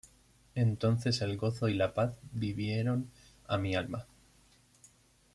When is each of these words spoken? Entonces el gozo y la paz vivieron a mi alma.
Entonces 0.55 1.21
el 1.21 1.37
gozo 1.37 1.69
y 1.69 1.75
la 1.75 1.93
paz 1.93 2.17
vivieron 2.31 3.11
a 3.45 3.59
mi 3.59 3.75
alma. 3.75 4.07